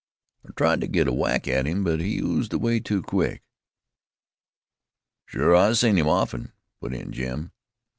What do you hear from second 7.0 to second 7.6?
Jim.